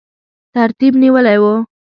ترتیب 0.53 0.93
نیولی 1.01 1.35
وو. 1.41 1.53